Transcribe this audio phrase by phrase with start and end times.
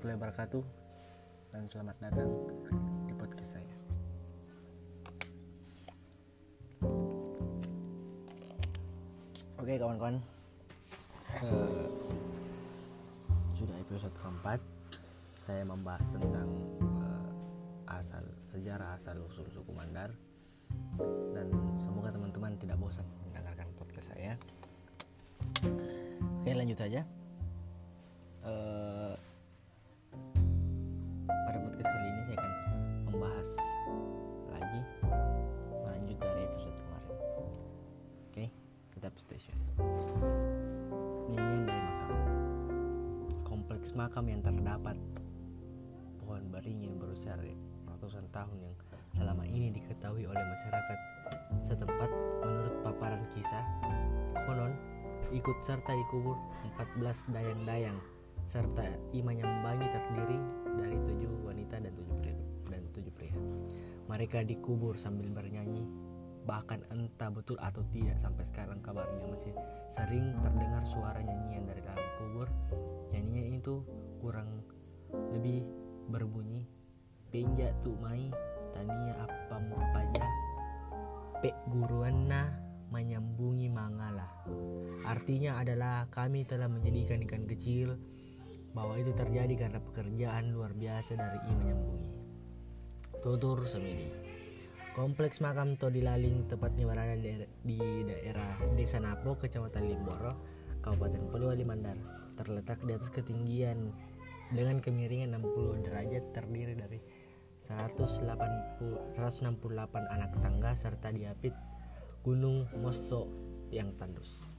[0.00, 0.64] warahmatullahi wabarakatuh
[1.52, 2.30] dan selamat datang
[3.04, 3.74] di podcast saya.
[9.60, 10.16] Oke kawan-kawan,
[11.44, 11.88] Eh,
[13.60, 14.60] sudah episode keempat
[15.44, 16.48] saya membahas tentang
[16.80, 18.24] eh, asal
[18.56, 20.16] sejarah asal usul suku Mandar
[21.36, 24.32] dan semoga teman-teman tidak bosan mendengarkan podcast saya.
[26.40, 27.04] Oke lanjut saja.
[28.48, 29.14] Eh,
[43.90, 44.94] Kompleks makam yang terdapat
[46.22, 47.34] pohon beringin berusia
[47.90, 48.74] ratusan tahun yang
[49.10, 50.98] selama ini diketahui oleh masyarakat.
[51.66, 52.06] Setempat
[52.38, 53.66] menurut paparan kisah
[54.46, 54.78] konon
[55.34, 56.38] ikut serta dikubur
[56.78, 57.98] 14 dayang-dayang
[58.46, 60.38] serta ima nyambangi terdiri
[60.78, 62.38] dari tujuh wanita dan tujuh pria
[62.70, 63.34] dan tujuh pria.
[64.06, 65.82] Mereka dikubur sambil bernyanyi
[66.50, 69.54] bahkan entah betul atau tidak sampai sekarang kabarnya masih
[69.86, 72.50] sering terdengar suara nyanyian dari dalam kubur.
[73.14, 73.86] Nyanyian itu
[74.18, 74.66] kurang
[75.30, 75.62] lebih
[76.10, 76.66] berbunyi
[77.30, 78.26] penja tu mai
[78.74, 80.26] tania apa mupaja
[81.38, 82.50] pe guruanna
[82.90, 84.26] menyambungi mangala
[85.06, 87.94] artinya adalah kami telah menjadikan ikan kecil.
[88.70, 92.10] Bahwa itu terjadi karena pekerjaan luar biasa dari I menyambungi.
[93.18, 94.29] Tutur semedi
[94.90, 100.34] Kompleks makam Todilaling tepatnya berada di, daerah Desa Napo, Kecamatan Limboro,
[100.82, 101.94] Kabupaten Poliwali Mandar.
[102.34, 103.94] Terletak di atas ketinggian
[104.50, 106.98] dengan kemiringan 60 derajat terdiri dari
[107.70, 109.54] 180, 168
[110.10, 111.54] anak tangga serta diapit
[112.26, 113.30] Gunung Moso
[113.70, 114.50] yang tandus.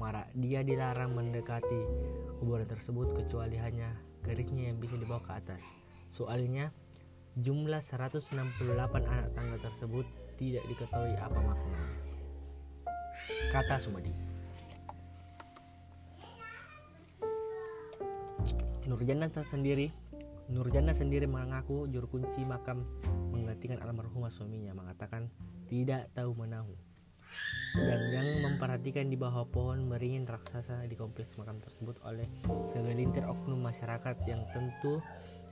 [0.00, 1.84] Mara, dia dilarang mendekati
[2.40, 3.92] kuburan tersebut kecuali hanya
[4.24, 5.60] kerisnya yang bisa dibawa ke atas.
[6.08, 6.72] Soalnya
[7.36, 8.32] Jumlah 168
[9.04, 10.08] anak tangga tersebut
[10.40, 11.92] tidak diketahui apa maknanya.
[13.52, 14.08] Kata Sumadi.
[18.88, 19.92] Nurjana tersendiri
[20.46, 22.86] Nurjana sendiri mengaku juru kunci makam
[23.34, 25.26] menggantikan almarhumah suaminya mengatakan
[25.66, 26.72] tidak tahu menahu
[27.76, 32.24] dan yang memperhatikan di bawah pohon beringin raksasa di kompleks makam tersebut oleh
[32.64, 35.04] segelintir oknum masyarakat yang tentu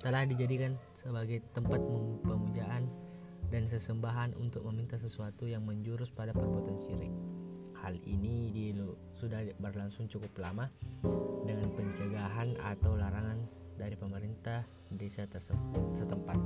[0.05, 1.81] telah dijadikan sebagai tempat
[2.29, 2.85] pemujaan
[3.49, 7.09] dan sesembahan untuk meminta sesuatu yang menjurus pada perbuatan syirik.
[7.81, 8.77] Hal ini di,
[9.17, 10.69] sudah berlangsung cukup lama
[11.49, 13.41] dengan pencegahan atau larangan
[13.81, 16.37] dari pemerintah desa tersebut setempat.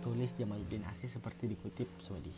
[0.00, 2.32] Tulis Jamaluddin Asis seperti dikutip Swadi.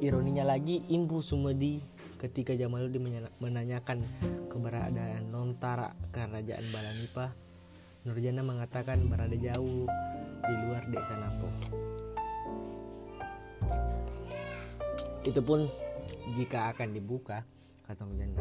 [0.00, 1.82] Ironinya lagi, Imbu Sumedi
[2.16, 4.06] ketika Jamaluddin menanyakan
[4.48, 7.49] keberadaan Nontara kerajaan Balanipa
[8.00, 9.84] Nurjana mengatakan berada jauh
[10.40, 11.52] di luar desa Napo.
[15.20, 15.68] Itu pun
[16.32, 17.44] jika akan dibuka,
[17.84, 18.40] kata Nurjana,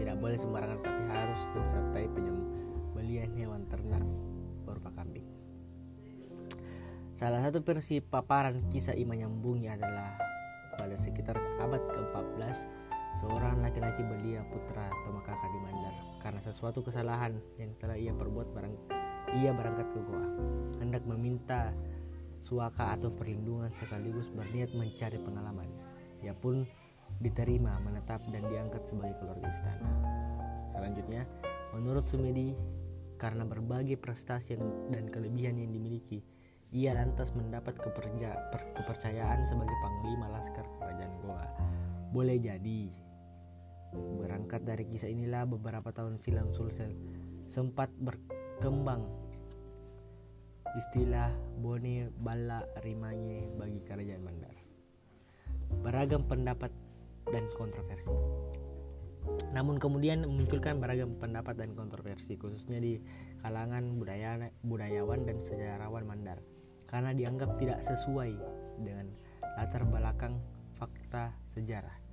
[0.00, 4.00] tidak boleh sembarangan tapi harus disertai penyembelian hewan ternak
[4.64, 5.28] berupa kambing.
[7.12, 10.16] Salah satu versi paparan kisah Ima Nyambungi adalah
[10.80, 12.87] pada sekitar abad ke-14
[13.18, 18.74] seorang laki-laki belia putra Tomakaka di Mandar karena sesuatu kesalahan yang telah ia perbuat barang
[19.42, 20.28] ia berangkat ke goa.
[20.78, 21.74] Hendak meminta
[22.38, 25.68] suaka atau perlindungan sekaligus berniat mencari pengalaman.
[26.22, 26.62] Ia pun
[27.18, 29.90] diterima menetap dan diangkat sebagai keluarga istana.
[30.72, 31.26] Selanjutnya
[31.74, 32.54] menurut Sumedi
[33.18, 34.54] karena berbagai prestasi
[34.94, 36.22] dan kelebihan yang dimiliki
[36.68, 37.80] ia lantas mendapat
[38.76, 41.48] kepercayaan sebagai panglima laskar kerajaan Goa.
[42.12, 43.07] Boleh jadi
[43.94, 46.92] Berangkat dari kisah inilah beberapa tahun silam Sulsel
[47.48, 49.08] sempat berkembang
[50.76, 54.52] istilah Bone Bala Rimanye bagi kerajaan Mandar.
[55.80, 56.72] Beragam pendapat
[57.32, 58.12] dan kontroversi.
[59.52, 63.00] Namun kemudian memunculkan beragam pendapat dan kontroversi khususnya di
[63.40, 66.40] kalangan budaya, budayawan dan sejarawan Mandar
[66.88, 68.32] karena dianggap tidak sesuai
[68.80, 69.12] dengan
[69.60, 70.40] latar belakang
[70.76, 72.07] fakta sejarah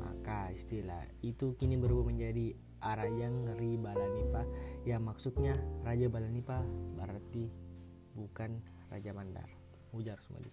[0.00, 4.48] maka istilah itu kini berubah menjadi Arayang Ri Balanipa
[4.88, 5.52] yang maksudnya
[5.84, 6.64] Raja Balanipa
[6.96, 7.52] berarti
[8.16, 9.48] bukan Raja Mandar.
[9.90, 10.50] Ujar Sumadi.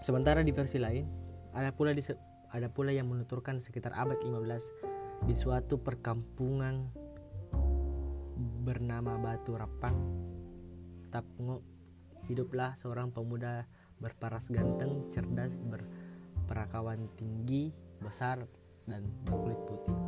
[0.00, 1.04] Sementara di versi lain,
[1.52, 2.00] ada pula di,
[2.50, 6.88] ada pula yang menuturkan sekitar abad 15 di suatu perkampungan
[8.64, 9.96] bernama Batu Rapang,
[11.12, 11.60] Tapngo,
[12.32, 13.68] hiduplah seorang pemuda
[14.00, 17.70] berparas ganteng, cerdas, berperakawan tinggi,
[18.00, 18.48] besar,
[18.88, 19.98] dan berkulit putih.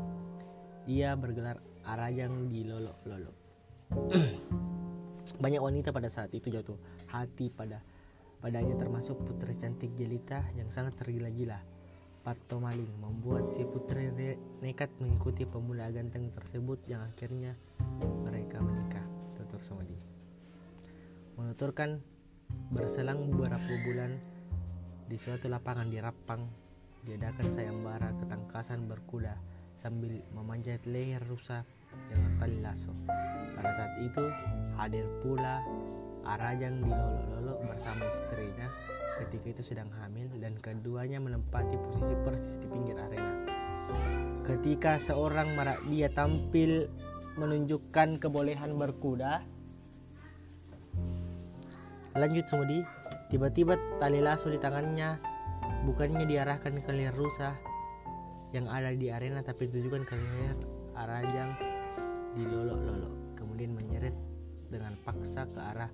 [0.88, 3.32] ia bergelar Arajang di Lolo Lolo.
[5.44, 6.74] Banyak wanita pada saat itu jatuh
[7.12, 7.78] hati pada
[8.42, 11.62] padanya termasuk putri cantik jelita yang sangat tergila-gila.
[12.22, 14.10] Pato Maling membuat si putri
[14.62, 17.54] nekat mengikuti pemuda ganteng tersebut yang akhirnya
[18.26, 19.06] mereka menikah.
[19.38, 20.12] Tutur Somadi
[21.36, 21.98] menuturkan
[22.72, 24.16] berselang beberapa bulan
[25.04, 26.40] di suatu lapangan di Rapang
[27.04, 29.36] diadakan sayembara ketangkasan berkuda
[29.76, 31.68] sambil memanjat leher rusa
[32.08, 32.96] dengan tali lasso.
[33.52, 34.24] Pada saat itu
[34.80, 35.60] hadir pula
[36.22, 38.70] Arajang di Lolo-Lolo bersama istrinya
[39.20, 43.34] ketika itu sedang hamil dan keduanya menempati posisi persis di pinggir arena.
[44.46, 46.88] Ketika seorang marak dia tampil
[47.42, 49.42] menunjukkan kebolehan berkuda,
[52.12, 52.84] lanjut Sumudi,
[53.32, 55.16] tiba-tiba tali lasso di tangannya.
[55.82, 57.58] Bukannya diarahkan ke leher rusa
[58.54, 60.56] yang ada di arena tapi ditujukan ke leher
[60.94, 61.56] Arajang.
[62.36, 64.14] Di lolo-lolo kemudian menyeret
[64.68, 65.90] dengan paksa ke arah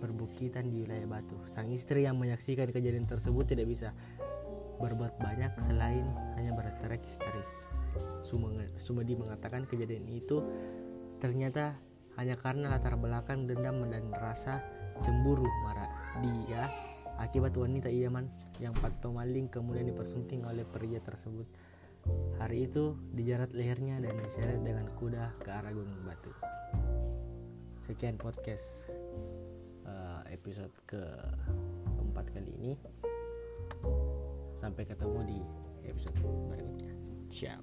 [0.00, 1.36] perbukitan di wilayah Batu.
[1.48, 3.92] Sang istri yang menyaksikan kejadian tersebut tidak bisa
[4.76, 6.04] berbuat banyak selain
[6.36, 7.48] hanya berteriak histeris.
[8.76, 10.44] Sumedi mengatakan kejadian itu
[11.16, 11.80] ternyata
[12.20, 14.60] hanya karena latar belakang dendam dan rasa
[15.04, 15.90] cemburu marah
[16.24, 16.68] dia
[17.16, 18.28] akibat wanita idaman
[18.60, 21.48] yang pato maling kemudian dipersunting oleh pria tersebut.
[22.38, 26.30] Hari itu dijarat lehernya dan diseret dengan kuda ke arah Gunung Batu.
[27.82, 28.90] Sekian podcast
[29.86, 32.72] uh, episode keempat kali ini.
[34.56, 35.38] Sampai ketemu di
[35.90, 36.92] episode berikutnya.
[37.26, 37.62] Ciao.